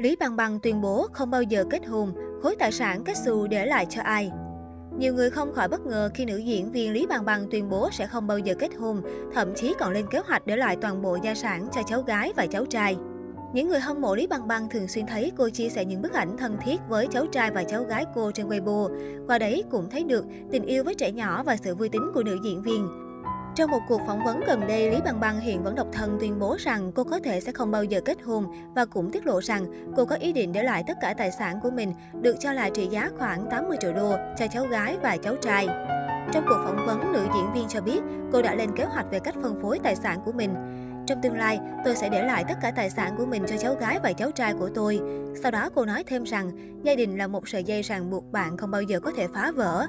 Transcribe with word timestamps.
Lý 0.00 0.16
Bằng 0.16 0.36
Bằng 0.36 0.60
tuyên 0.60 0.80
bố 0.80 1.06
không 1.12 1.30
bao 1.30 1.42
giờ 1.42 1.64
kết 1.70 1.86
hôn, 1.86 2.12
khối 2.42 2.56
tài 2.56 2.72
sản 2.72 3.04
kết 3.04 3.16
xù 3.16 3.46
để 3.46 3.66
lại 3.66 3.86
cho 3.90 4.02
ai. 4.02 4.30
Nhiều 4.98 5.14
người 5.14 5.30
không 5.30 5.52
khỏi 5.52 5.68
bất 5.68 5.80
ngờ 5.86 6.10
khi 6.14 6.24
nữ 6.24 6.36
diễn 6.36 6.70
viên 6.70 6.92
Lý 6.92 7.06
Bằng 7.06 7.24
Bằng 7.24 7.46
tuyên 7.50 7.68
bố 7.68 7.88
sẽ 7.92 8.06
không 8.06 8.26
bao 8.26 8.38
giờ 8.38 8.54
kết 8.58 8.74
hôn, 8.74 9.02
thậm 9.34 9.54
chí 9.54 9.74
còn 9.78 9.92
lên 9.92 10.06
kế 10.10 10.18
hoạch 10.18 10.46
để 10.46 10.56
lại 10.56 10.76
toàn 10.80 11.02
bộ 11.02 11.18
gia 11.22 11.34
sản 11.34 11.68
cho 11.72 11.82
cháu 11.82 12.02
gái 12.02 12.32
và 12.36 12.46
cháu 12.46 12.66
trai. 12.66 12.96
Những 13.54 13.68
người 13.68 13.80
hâm 13.80 14.00
mộ 14.00 14.14
Lý 14.14 14.26
Bằng 14.26 14.48
Bằng 14.48 14.68
thường 14.68 14.88
xuyên 14.88 15.06
thấy 15.06 15.32
cô 15.36 15.48
chia 15.48 15.68
sẻ 15.68 15.84
những 15.84 16.02
bức 16.02 16.12
ảnh 16.12 16.36
thân 16.36 16.56
thiết 16.64 16.80
với 16.88 17.06
cháu 17.06 17.26
trai 17.26 17.50
và 17.50 17.64
cháu 17.64 17.84
gái 17.84 18.04
cô 18.14 18.30
trên 18.30 18.48
Weibo. 18.48 18.88
Qua 19.26 19.38
đấy 19.38 19.64
cũng 19.70 19.90
thấy 19.90 20.04
được 20.04 20.24
tình 20.52 20.66
yêu 20.66 20.84
với 20.84 20.94
trẻ 20.94 21.12
nhỏ 21.12 21.42
và 21.42 21.56
sự 21.56 21.74
vui 21.74 21.88
tính 21.88 22.10
của 22.14 22.22
nữ 22.22 22.38
diễn 22.44 22.62
viên. 22.62 23.09
Trong 23.54 23.70
một 23.70 23.80
cuộc 23.88 24.00
phỏng 24.06 24.24
vấn 24.24 24.40
gần 24.46 24.66
đây, 24.68 24.90
Lý 24.90 25.00
Bằng 25.04 25.20
Bằng 25.20 25.40
hiện 25.40 25.62
vẫn 25.62 25.74
độc 25.74 25.86
thân 25.92 26.16
tuyên 26.20 26.38
bố 26.38 26.56
rằng 26.58 26.92
cô 26.94 27.04
có 27.04 27.20
thể 27.24 27.40
sẽ 27.40 27.52
không 27.52 27.70
bao 27.70 27.84
giờ 27.84 28.00
kết 28.04 28.22
hôn 28.22 28.46
và 28.74 28.84
cũng 28.84 29.10
tiết 29.12 29.26
lộ 29.26 29.40
rằng 29.42 29.92
cô 29.96 30.04
có 30.04 30.16
ý 30.16 30.32
định 30.32 30.52
để 30.52 30.62
lại 30.62 30.84
tất 30.86 30.96
cả 31.00 31.14
tài 31.18 31.30
sản 31.30 31.60
của 31.62 31.70
mình, 31.70 31.92
được 32.20 32.36
cho 32.40 32.52
là 32.52 32.70
trị 32.70 32.88
giá 32.90 33.10
khoảng 33.18 33.46
80 33.50 33.76
triệu 33.80 33.92
đô 33.92 34.16
cho 34.38 34.46
cháu 34.46 34.66
gái 34.66 34.96
và 35.02 35.16
cháu 35.16 35.36
trai. 35.36 35.66
Trong 36.32 36.44
cuộc 36.48 36.62
phỏng 36.64 36.86
vấn, 36.86 37.12
nữ 37.12 37.26
diễn 37.34 37.52
viên 37.54 37.68
cho 37.68 37.80
biết 37.80 38.00
cô 38.32 38.42
đã 38.42 38.54
lên 38.54 38.76
kế 38.76 38.84
hoạch 38.84 39.06
về 39.10 39.18
cách 39.18 39.34
phân 39.42 39.62
phối 39.62 39.78
tài 39.78 39.96
sản 39.96 40.20
của 40.24 40.32
mình. 40.32 40.54
Trong 41.06 41.22
tương 41.22 41.38
lai, 41.38 41.60
tôi 41.84 41.96
sẽ 41.96 42.08
để 42.08 42.22
lại 42.22 42.44
tất 42.48 42.54
cả 42.62 42.70
tài 42.76 42.90
sản 42.90 43.14
của 43.18 43.26
mình 43.26 43.42
cho 43.46 43.56
cháu 43.56 43.74
gái 43.74 43.98
và 44.02 44.12
cháu 44.12 44.30
trai 44.30 44.54
của 44.54 44.68
tôi. 44.74 45.00
Sau 45.42 45.50
đó 45.50 45.70
cô 45.74 45.84
nói 45.84 46.04
thêm 46.06 46.24
rằng, 46.24 46.50
gia 46.82 46.94
đình 46.94 47.18
là 47.18 47.26
một 47.26 47.48
sợi 47.48 47.64
dây 47.64 47.82
ràng 47.82 48.10
buộc 48.10 48.32
bạn 48.32 48.56
không 48.56 48.70
bao 48.70 48.82
giờ 48.82 49.00
có 49.00 49.12
thể 49.16 49.26
phá 49.34 49.52
vỡ. 49.56 49.86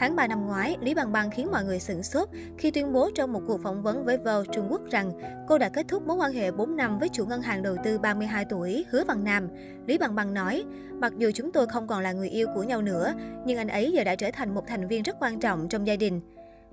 Tháng 0.00 0.16
3 0.16 0.26
năm 0.26 0.46
ngoái, 0.46 0.76
Lý 0.80 0.94
Bằng 0.94 1.12
Bằng 1.12 1.30
khiến 1.30 1.48
mọi 1.52 1.64
người 1.64 1.78
sửng 1.78 2.02
sốt 2.02 2.28
khi 2.58 2.70
tuyên 2.70 2.92
bố 2.92 3.10
trong 3.14 3.32
một 3.32 3.40
cuộc 3.46 3.62
phỏng 3.62 3.82
vấn 3.82 4.04
với 4.04 4.16
Vogue 4.16 4.52
Trung 4.52 4.66
Quốc 4.70 4.80
rằng 4.90 5.12
cô 5.48 5.58
đã 5.58 5.68
kết 5.68 5.88
thúc 5.88 6.06
mối 6.06 6.16
quan 6.16 6.32
hệ 6.32 6.50
4 6.50 6.76
năm 6.76 6.98
với 6.98 7.08
chủ 7.08 7.26
ngân 7.26 7.42
hàng 7.42 7.62
đầu 7.62 7.76
tư 7.84 7.98
32 7.98 8.44
tuổi 8.44 8.84
Hứa 8.90 9.04
Văn 9.04 9.24
Nam. 9.24 9.48
Lý 9.86 9.98
Bằng 9.98 10.14
Bằng 10.14 10.34
nói, 10.34 10.64
mặc 11.00 11.12
dù 11.18 11.30
chúng 11.34 11.52
tôi 11.52 11.66
không 11.66 11.86
còn 11.86 12.02
là 12.02 12.12
người 12.12 12.28
yêu 12.28 12.46
của 12.54 12.62
nhau 12.62 12.82
nữa, 12.82 13.14
nhưng 13.46 13.58
anh 13.58 13.68
ấy 13.68 13.92
giờ 13.92 14.04
đã 14.04 14.14
trở 14.14 14.30
thành 14.30 14.54
một 14.54 14.66
thành 14.66 14.88
viên 14.88 15.02
rất 15.02 15.16
quan 15.20 15.40
trọng 15.40 15.68
trong 15.68 15.86
gia 15.86 15.96
đình. 15.96 16.20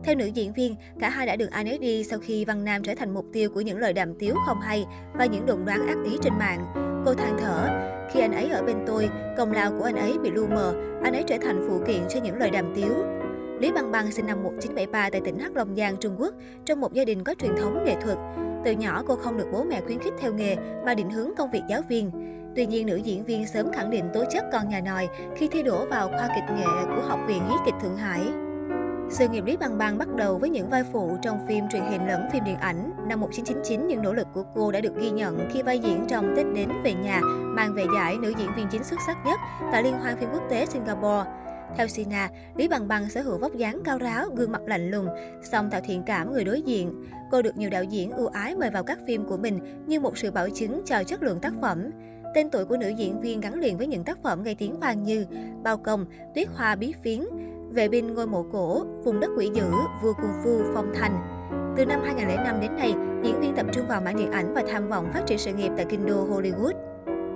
Theo 0.03 0.15
nữ 0.15 0.25
diễn 0.25 0.53
viên, 0.53 0.75
cả 0.99 1.09
hai 1.09 1.25
đã 1.25 1.35
được 1.35 1.51
ai 1.51 1.63
nấy 1.63 1.77
đi 1.77 2.03
sau 2.03 2.19
khi 2.19 2.45
Văn 2.45 2.65
Nam 2.65 2.83
trở 2.83 2.95
thành 2.95 3.13
mục 3.13 3.25
tiêu 3.33 3.49
của 3.53 3.61
những 3.61 3.77
lời 3.77 3.93
đàm 3.93 4.13
tiếu 4.19 4.35
không 4.45 4.61
hay 4.61 4.85
và 5.13 5.25
những 5.25 5.45
đồn 5.45 5.65
đoán 5.65 5.87
ác 5.87 5.97
ý 6.05 6.17
trên 6.21 6.33
mạng. 6.39 6.86
Cô 7.07 7.13
than 7.13 7.37
thở, 7.37 7.69
khi 8.11 8.19
anh 8.19 8.31
ấy 8.31 8.49
ở 8.49 8.63
bên 8.63 8.77
tôi, 8.87 9.09
công 9.37 9.51
lao 9.51 9.71
của 9.77 9.83
anh 9.83 9.95
ấy 9.95 10.17
bị 10.23 10.31
lu 10.31 10.47
mờ, 10.47 10.73
anh 11.03 11.13
ấy 11.13 11.23
trở 11.27 11.37
thành 11.41 11.65
phụ 11.67 11.79
kiện 11.87 12.01
cho 12.09 12.19
những 12.19 12.37
lời 12.37 12.51
đàm 12.51 12.73
tiếu. 12.75 12.93
Lý 13.59 13.71
Băng 13.71 13.91
Băng 13.91 14.11
sinh 14.11 14.27
năm 14.27 14.43
1973 14.43 15.09
tại 15.09 15.21
tỉnh 15.21 15.39
Hắc 15.39 15.55
Long 15.55 15.75
Giang, 15.75 15.97
Trung 15.97 16.15
Quốc, 16.17 16.33
trong 16.65 16.81
một 16.81 16.93
gia 16.93 17.05
đình 17.05 17.23
có 17.23 17.33
truyền 17.41 17.55
thống 17.57 17.83
nghệ 17.85 17.95
thuật. 18.01 18.17
Từ 18.65 18.71
nhỏ 18.71 19.03
cô 19.07 19.15
không 19.15 19.37
được 19.37 19.47
bố 19.51 19.63
mẹ 19.63 19.81
khuyến 19.81 19.99
khích 19.99 20.13
theo 20.19 20.33
nghề 20.33 20.55
mà 20.85 20.93
định 20.93 21.09
hướng 21.09 21.29
công 21.37 21.51
việc 21.51 21.63
giáo 21.69 21.81
viên. 21.89 22.11
Tuy 22.55 22.65
nhiên, 22.65 22.85
nữ 22.85 22.95
diễn 22.95 23.23
viên 23.23 23.47
sớm 23.47 23.71
khẳng 23.71 23.89
định 23.89 24.05
tố 24.13 24.23
chất 24.31 24.43
con 24.51 24.69
nhà 24.69 24.81
nòi 24.81 25.07
khi 25.35 25.47
thi 25.47 25.63
đỗ 25.63 25.85
vào 25.85 26.07
khoa 26.07 26.29
kịch 26.35 26.55
nghệ 26.57 26.95
của 26.95 27.01
Học 27.07 27.19
viện 27.27 27.41
Hí 27.49 27.55
kịch 27.65 27.75
Thượng 27.81 27.97
Hải. 27.97 28.21
Sự 29.09 29.27
nghiệp 29.27 29.45
Lý 29.45 29.57
Bằng 29.57 29.77
Bằng 29.77 29.97
bắt 29.97 30.07
đầu 30.15 30.37
với 30.37 30.49
những 30.49 30.69
vai 30.69 30.83
phụ 30.93 31.17
trong 31.21 31.47
phim 31.47 31.69
truyền 31.69 31.83
hình 31.83 32.07
lẫn 32.07 32.29
phim 32.33 32.43
điện 32.43 32.55
ảnh. 32.55 32.91
Năm 33.07 33.19
1999, 33.19 33.87
những 33.87 34.01
nỗ 34.01 34.13
lực 34.13 34.27
của 34.33 34.43
cô 34.55 34.71
đã 34.71 34.81
được 34.81 34.95
ghi 34.97 35.09
nhận 35.09 35.49
khi 35.53 35.61
vai 35.61 35.79
diễn 35.79 36.05
trong 36.07 36.33
Tết 36.35 36.45
đến 36.55 36.69
về 36.83 36.93
nhà, 36.93 37.21
mang 37.43 37.73
về 37.73 37.85
giải 37.95 38.17
nữ 38.17 38.33
diễn 38.37 38.49
viên 38.55 38.67
chính 38.71 38.83
xuất 38.83 38.99
sắc 39.07 39.17
nhất 39.25 39.39
tại 39.71 39.83
Liên 39.83 39.93
hoan 39.93 40.17
phim 40.17 40.29
quốc 40.33 40.43
tế 40.49 40.65
Singapore. 40.65 41.29
Theo 41.75 41.87
Sina, 41.87 42.29
Lý 42.55 42.67
Bằng 42.67 42.87
Bằng 42.87 43.09
sở 43.09 43.21
hữu 43.21 43.37
vóc 43.37 43.55
dáng 43.55 43.81
cao 43.85 43.97
ráo, 43.97 44.29
gương 44.35 44.51
mặt 44.51 44.61
lạnh 44.65 44.91
lùng, 44.91 45.07
song 45.51 45.69
tạo 45.71 45.81
thiện 45.83 46.03
cảm 46.03 46.33
người 46.33 46.43
đối 46.43 46.61
diện. 46.61 47.05
Cô 47.31 47.41
được 47.41 47.57
nhiều 47.57 47.69
đạo 47.69 47.83
diễn 47.83 48.11
ưu 48.11 48.27
ái 48.27 48.55
mời 48.55 48.69
vào 48.69 48.83
các 48.83 48.99
phim 49.07 49.25
của 49.25 49.37
mình 49.37 49.59
như 49.87 49.99
một 49.99 50.17
sự 50.17 50.31
bảo 50.31 50.49
chứng 50.49 50.81
cho 50.85 51.03
chất 51.03 51.23
lượng 51.23 51.39
tác 51.39 51.53
phẩm. 51.61 51.91
Tên 52.35 52.49
tuổi 52.49 52.65
của 52.65 52.77
nữ 52.77 52.89
diễn 52.89 53.21
viên 53.21 53.39
gắn 53.39 53.53
liền 53.53 53.77
với 53.77 53.87
những 53.87 54.03
tác 54.03 54.23
phẩm 54.23 54.43
gây 54.43 54.55
tiếng 54.55 54.79
vang 54.79 55.03
như 55.03 55.25
Bao 55.63 55.77
Công, 55.77 56.05
Tuyết 56.35 56.47
Hoa 56.55 56.75
Bí 56.75 56.93
Phiến, 57.03 57.23
Vệ 57.71 57.87
binh 57.87 58.13
ngôi 58.13 58.27
mộ 58.27 58.45
cổ, 58.51 58.85
Vùng 59.03 59.19
đất 59.19 59.29
quỷ 59.37 59.49
dữ, 59.53 59.71
Vua 60.01 60.13
Cung 60.13 60.31
Phu, 60.43 60.61
Phong 60.73 60.91
Thành. 60.95 61.23
Từ 61.77 61.85
năm 61.85 62.01
2005 62.03 62.61
đến 62.61 62.75
nay, 62.75 62.93
diễn 63.23 63.39
viên 63.41 63.55
tập 63.55 63.65
trung 63.73 63.87
vào 63.87 64.01
mảng 64.01 64.17
điện 64.17 64.31
ảnh 64.31 64.53
và 64.53 64.63
tham 64.69 64.89
vọng 64.89 65.09
phát 65.13 65.21
triển 65.25 65.37
sự 65.37 65.53
nghiệp 65.53 65.71
tại 65.77 65.85
kinh 65.89 66.05
đô 66.05 66.27
Hollywood. 66.27 66.73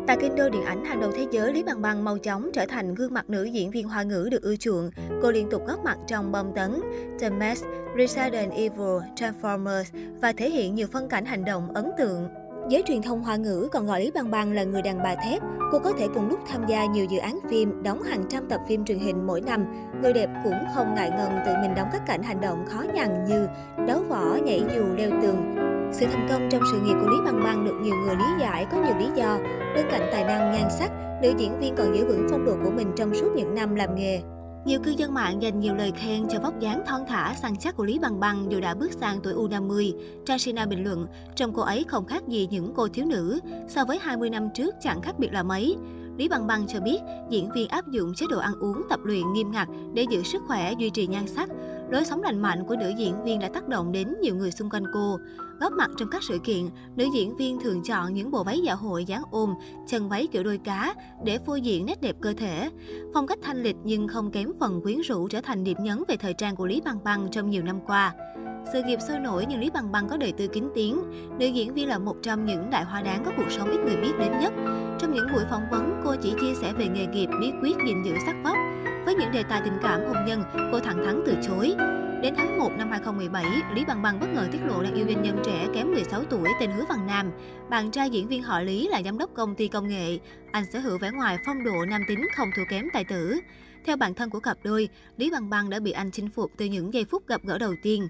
Tại 0.08 0.18
kinh 0.22 0.36
đô 0.36 0.50
điện 0.50 0.64
ảnh 0.64 0.86
hàng 0.86 1.02
đầu 1.02 1.12
thế 1.12 1.28
giới, 1.32 1.54
Lý 1.54 1.64
Bằng 1.64 1.82
Bằng 1.82 2.04
mau 2.04 2.18
chóng 2.18 2.50
trở 2.54 2.66
thành 2.66 2.96
gương 2.96 3.14
mặt 3.14 3.30
nữ 3.30 3.44
diễn 3.44 3.72
viên 3.72 3.88
hoa 3.88 4.04
ngữ 4.04 4.28
được 4.32 4.42
ưa 4.42 4.56
chuộng. 4.56 4.92
Cô 5.22 5.32
liên 5.32 5.50
tục 5.50 5.68
góp 5.68 5.84
mặt 5.84 5.98
trong 6.08 6.32
bom 6.32 6.54
tấn, 6.56 6.82
The 7.20 7.30
Mask, 7.30 7.66
Resident 7.98 8.52
Evil, 8.52 9.00
Transformers 9.16 9.84
và 10.22 10.34
thể 10.34 10.50
hiện 10.50 10.76
nhiều 10.76 10.88
phân 10.92 11.10
cảnh 11.10 11.26
hành 11.26 11.46
động 11.46 11.74
ấn 11.74 11.92
tượng. 11.98 12.28
Giới 12.72 12.84
truyền 12.88 13.02
thông 13.02 13.24
hoa 13.24 13.36
ngữ 13.36 13.68
còn 13.72 13.86
gọi 13.86 14.02
Lý 14.02 14.12
Bằng 14.12 14.32
Bằng 14.32 14.54
là 14.54 14.64
người 14.64 14.82
đàn 14.82 15.04
bà 15.04 15.16
thép. 15.16 15.42
Cô 15.72 15.80
có 15.80 15.92
thể 15.92 16.08
cùng 16.14 16.30
lúc 16.30 16.40
tham 16.48 16.62
gia 16.68 16.86
nhiều 16.86 17.06
dự 17.06 17.20
án 17.20 17.40
phim, 17.50 17.84
đóng 17.84 18.04
hàng 18.04 18.24
trăm 18.30 18.50
tập 18.50 18.62
phim 18.68 18.86
truyền 18.86 19.00
hình 19.00 19.28
mỗi 19.28 19.42
năm. 19.42 19.66
Người 20.02 20.14
đẹp 20.14 20.30
cũng 20.44 20.58
không 20.76 20.96
ngại 20.96 21.10
ngần 21.10 21.32
tự 21.46 21.54
mình 21.62 21.76
đóng 21.76 21.88
các 21.92 22.02
cảnh 22.08 22.24
hành 22.24 22.42
động 22.42 22.66
khó 22.68 22.84
nhằn 22.94 23.26
như 23.26 23.48
đấu 23.88 24.04
võ, 24.10 24.38
nhảy 24.46 24.64
dù, 24.76 24.84
leo 24.98 25.10
tường. 25.22 25.56
Sự 25.92 26.06
thành 26.12 26.28
công 26.30 26.50
trong 26.52 26.62
sự 26.72 26.80
nghiệp 26.80 26.96
của 27.02 27.10
Lý 27.10 27.18
Bằng 27.26 27.44
Bằng 27.44 27.66
được 27.66 27.76
nhiều 27.82 27.96
người 27.96 28.16
lý 28.16 28.26
giải 28.40 28.66
có 28.72 28.78
nhiều 28.78 28.98
lý 29.00 29.08
do. 29.16 29.38
Bên 29.76 29.86
cạnh 29.92 30.10
tài 30.12 30.24
năng 30.24 30.52
nhan 30.52 30.70
sắc, 30.70 30.92
nữ 31.22 31.34
diễn 31.38 31.60
viên 31.60 31.76
còn 31.76 31.98
giữ 31.98 32.06
vững 32.06 32.28
phong 32.32 32.46
độ 32.46 32.54
của 32.64 32.72
mình 32.72 32.92
trong 32.96 33.16
suốt 33.16 33.32
những 33.36 33.56
năm 33.56 33.76
làm 33.76 33.96
nghề. 33.96 34.22
Nhiều 34.66 34.80
cư 34.84 34.92
dân 34.92 35.14
mạng 35.14 35.42
dành 35.42 35.60
nhiều 35.60 35.76
lời 35.76 35.92
khen 35.92 36.28
cho 36.30 36.40
vóc 36.40 36.60
dáng 36.60 36.84
thon 36.88 37.02
thả, 37.08 37.34
săn 37.34 37.56
chắc 37.56 37.76
của 37.76 37.84
Lý 37.84 38.00
Bằng 38.00 38.20
Bằng 38.20 38.52
dù 38.52 38.60
đã 38.60 38.74
bước 38.74 38.92
sang 38.92 39.20
tuổi 39.24 39.34
U50. 39.34 39.94
Trashina 40.26 40.66
bình 40.66 40.84
luận, 40.84 41.08
trong 41.36 41.54
cô 41.54 41.62
ấy 41.62 41.86
không 41.88 42.06
khác 42.06 42.28
gì 42.28 42.48
những 42.52 42.74
cô 42.76 42.88
thiếu 42.88 43.06
nữ, 43.06 43.40
so 43.68 43.86
với 43.86 44.00
20 44.02 44.30
năm 44.30 44.50
trước 44.56 44.76
chẳng 44.82 45.02
khác 45.02 45.20
biệt 45.20 45.34
là 45.34 45.44
mấy. 45.44 45.76
Lý 46.18 46.28
Bằng 46.28 46.48
Bằng 46.48 46.68
cho 46.68 46.80
biết, 46.80 47.00
diễn 47.30 47.50
viên 47.56 47.68
áp 47.68 47.88
dụng 47.88 48.14
chế 48.16 48.26
độ 48.30 48.40
ăn 48.40 48.54
uống 48.60 48.82
tập 48.90 49.00
luyện 49.04 49.34
nghiêm 49.34 49.52
ngặt 49.52 49.68
để 49.94 50.06
giữ 50.10 50.24
sức 50.24 50.42
khỏe, 50.48 50.74
duy 50.80 50.90
trì 50.90 51.08
nhan 51.08 51.28
sắc. 51.28 51.50
Lối 51.92 52.06
sống 52.06 52.24
lành 52.24 52.42
mạnh 52.42 52.64
của 52.68 52.76
nữ 52.76 52.90
diễn 52.98 53.24
viên 53.24 53.40
đã 53.40 53.50
tác 53.54 53.68
động 53.68 53.92
đến 53.92 54.14
nhiều 54.22 54.36
người 54.36 54.52
xung 54.52 54.70
quanh 54.70 54.84
cô. 54.94 55.20
Góp 55.60 55.74
mặt 55.74 55.90
trong 55.98 56.10
các 56.10 56.24
sự 56.24 56.40
kiện, 56.44 56.70
nữ 56.96 57.06
diễn 57.14 57.38
viên 57.38 57.60
thường 57.60 57.84
chọn 57.84 58.14
những 58.14 58.32
bộ 58.32 58.44
váy 58.44 58.60
dạ 58.60 58.74
hội 58.74 59.06
dáng 59.06 59.24
ôm, 59.32 59.54
chân 59.88 60.10
váy 60.10 60.28
kiểu 60.32 60.44
đôi 60.44 60.58
cá 60.58 60.94
để 61.24 61.38
phô 61.46 61.56
diễn 61.56 61.86
nét 61.86 62.02
đẹp 62.02 62.16
cơ 62.22 62.34
thể. 62.38 62.70
Phong 63.14 63.28
cách 63.28 63.40
thanh 63.42 63.64
lịch 63.64 63.76
nhưng 63.84 64.08
không 64.08 64.32
kém 64.32 64.52
phần 64.60 64.82
quyến 64.82 65.02
rũ 65.02 65.28
trở 65.28 65.42
thành 65.42 65.64
điểm 65.64 65.78
nhấn 65.82 66.04
về 66.08 66.18
thời 66.18 66.34
trang 66.34 66.56
của 66.56 66.66
Lý 66.66 66.82
Băng 66.86 67.04
Băng 67.04 67.28
trong 67.32 67.50
nhiều 67.50 67.64
năm 67.64 67.80
qua. 67.88 68.14
Sự 68.74 68.82
nghiệp 68.84 69.00
sôi 69.08 69.20
nổi 69.20 69.46
nhưng 69.50 69.60
Lý 69.60 69.70
Bằng 69.70 69.92
Bằng 69.92 70.08
có 70.10 70.18
đời 70.18 70.32
tư 70.32 70.48
kín 70.48 70.70
tiếng. 70.76 71.02
Nữ 71.40 71.46
diễn 71.46 71.74
viên 71.74 71.88
là 71.88 71.98
một 71.98 72.16
trong 72.24 72.46
những 72.46 72.70
đại 72.70 72.84
hoa 72.84 73.02
đáng 73.02 73.24
có 73.26 73.32
cuộc 73.38 73.52
sống 73.52 73.72
ít 73.72 73.80
người 73.86 73.98
biết 73.98 74.14
đến 74.20 74.32
nhất. 74.40 74.54
Trong 75.00 75.14
những 75.14 75.28
buổi 75.34 75.44
phỏng 75.50 75.70
vấn, 75.72 76.02
cô 76.06 76.16
chỉ 76.22 76.34
chia 76.42 76.54
sẻ 76.62 76.74
về 76.74 76.88
nghề 76.88 77.06
nghiệp, 77.06 77.30
bí 77.42 77.52
quyết 77.62 77.76
gìn 77.86 78.04
giữ 78.04 78.14
sắc 78.26 78.36
vóc. 78.44 78.56
Với 79.06 79.16
những 79.16 79.32
đề 79.32 79.44
tài 79.44 79.62
tình 79.64 79.78
cảm 79.82 80.02
hôn 80.02 80.26
nhân, 80.28 80.44
cô 80.72 80.80
thẳng 80.80 81.06
thắn 81.06 81.22
từ 81.26 81.36
chối. 81.48 81.76
Đến 82.22 82.34
tháng 82.38 82.60
1 82.60 82.72
năm 82.78 82.90
2017, 82.90 83.46
Lý 83.76 83.86
Bằng 83.86 84.02
Bằng 84.02 84.20
bất 84.20 84.28
ngờ 84.34 84.48
tiết 84.52 84.60
lộ 84.68 84.84
đang 84.84 84.94
yêu 84.94 85.06
doanh 85.08 85.22
nhân 85.24 85.42
trẻ 85.46 85.68
kém 85.74 85.92
16 85.92 86.24
tuổi 86.24 86.50
tên 86.60 86.72
Hứa 86.72 86.86
Văn 86.90 87.08
Nam. 87.08 87.32
Bạn 87.70 87.92
trai 87.92 88.10
diễn 88.10 88.28
viên 88.28 88.44
họ 88.44 88.60
Lý 88.60 88.88
là 88.88 89.02
giám 89.06 89.18
đốc 89.18 89.30
công 89.34 89.56
ty 89.56 89.68
công 89.68 89.88
nghệ. 89.88 90.20
Anh 90.52 90.64
sở 90.74 90.80
hữu 90.80 90.98
vẻ 90.98 91.12
ngoài 91.12 91.38
phong 91.46 91.64
độ 91.64 91.86
nam 91.90 92.02
tính 92.08 92.28
không 92.36 92.50
thua 92.56 92.64
kém 92.70 92.86
tài 92.94 93.04
tử. 93.04 93.40
Theo 93.86 93.98
bản 93.98 94.14
thân 94.14 94.30
của 94.30 94.40
cặp 94.40 94.58
đôi, 94.64 94.90
Lý 95.18 95.32
Bằng 95.32 95.50
Bằng 95.50 95.70
đã 95.70 95.80
bị 95.80 95.92
anh 95.92 96.12
chinh 96.12 96.30
phục 96.30 96.52
từ 96.58 96.66
những 96.66 96.94
giây 96.94 97.06
phút 97.06 97.28
gặp 97.28 97.42
gỡ 97.44 97.58
đầu 97.58 97.74
tiên. 97.84 98.08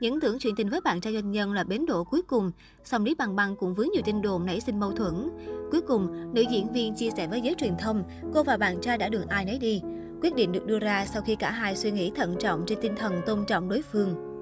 Những 0.00 0.20
tưởng 0.20 0.38
chuyện 0.38 0.56
tình 0.56 0.68
với 0.68 0.80
bạn 0.80 1.00
trai 1.00 1.12
doanh 1.12 1.30
nhân 1.30 1.52
là 1.52 1.64
bến 1.64 1.86
đỗ 1.86 2.04
cuối 2.04 2.22
cùng, 2.22 2.50
song 2.84 3.04
Lý 3.04 3.14
Bằng 3.14 3.36
Bằng 3.36 3.56
cũng 3.56 3.74
vướng 3.74 3.88
nhiều 3.92 4.02
tin 4.04 4.22
đồn 4.22 4.46
nảy 4.46 4.60
sinh 4.60 4.80
mâu 4.80 4.92
thuẫn. 4.92 5.28
Cuối 5.70 5.80
cùng, 5.80 6.34
nữ 6.34 6.44
diễn 6.50 6.72
viên 6.72 6.94
chia 6.94 7.10
sẻ 7.16 7.26
với 7.26 7.40
giới 7.40 7.54
truyền 7.54 7.74
thông, 7.78 8.04
cô 8.34 8.42
và 8.42 8.56
bạn 8.56 8.80
trai 8.80 8.98
đã 8.98 9.08
đường 9.08 9.26
ai 9.26 9.44
nấy 9.44 9.58
đi. 9.58 9.80
Quyết 10.24 10.34
định 10.34 10.52
được 10.52 10.66
đưa 10.66 10.78
ra 10.78 11.06
sau 11.06 11.22
khi 11.22 11.36
cả 11.36 11.50
hai 11.50 11.76
suy 11.76 11.90
nghĩ 11.90 12.12
thận 12.16 12.36
trọng 12.40 12.64
trên 12.66 12.78
tinh 12.80 12.94
thần 12.96 13.22
tôn 13.26 13.44
trọng 13.46 13.68
đối 13.68 13.82
phương. 13.92 14.33